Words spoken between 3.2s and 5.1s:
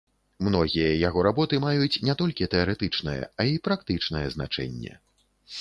а і практычнае значэнне.